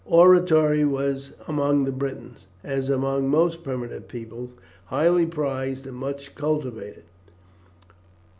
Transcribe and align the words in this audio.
Oratory 0.07 0.83
was 0.83 1.33
among 1.47 1.83
the 1.83 1.91
Britons, 1.91 2.47
as 2.63 2.89
among 2.89 3.29
most 3.29 3.63
primitive 3.63 4.07
tribes, 4.07 4.51
highly 4.85 5.27
prized 5.27 5.85
and 5.85 5.95
much 5.95 6.33
cultivated. 6.33 7.03